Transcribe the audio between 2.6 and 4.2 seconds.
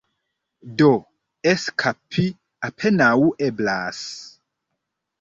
apenaŭ eblas.